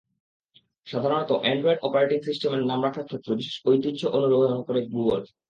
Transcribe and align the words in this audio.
সাধারণত 0.87 1.31
Android 1.37 1.79
operating 1.81 2.19
সিস্টেমের 2.27 2.63
নাম 2.63 2.79
রাখার 2.83 3.07
ক্ষেত্রে 3.07 3.37
বিশেষ 3.39 3.55
ঐতিহ্য 3.65 4.01
অনুসরণ 4.17 4.61
করে 4.67 4.79
গুগল। 4.87 5.19